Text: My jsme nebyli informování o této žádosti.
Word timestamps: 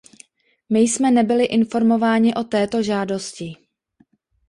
My 0.69 0.79
jsme 0.79 1.11
nebyli 1.11 1.45
informování 1.45 2.35
o 2.35 2.43
této 2.43 2.83
žádosti. 2.83 3.55